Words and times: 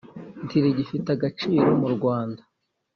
ntirigifite 0.45 1.07
agaciro 1.15 1.69
mu 1.81 1.87
Rwanda 1.95 2.41